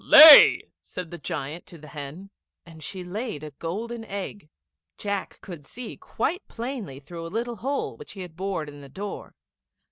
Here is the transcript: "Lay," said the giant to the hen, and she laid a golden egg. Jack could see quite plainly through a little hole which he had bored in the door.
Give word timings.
"Lay," 0.03 0.63
said 0.81 1.11
the 1.11 1.19
giant 1.19 1.67
to 1.67 1.77
the 1.77 1.89
hen, 1.89 2.31
and 2.65 2.81
she 2.81 3.03
laid 3.03 3.43
a 3.43 3.51
golden 3.51 4.03
egg. 4.03 4.49
Jack 4.97 5.39
could 5.41 5.67
see 5.67 5.95
quite 5.95 6.47
plainly 6.47 6.99
through 6.99 7.27
a 7.27 7.29
little 7.29 7.57
hole 7.57 7.95
which 7.97 8.13
he 8.13 8.21
had 8.21 8.35
bored 8.35 8.67
in 8.67 8.81
the 8.81 8.89
door. 8.89 9.35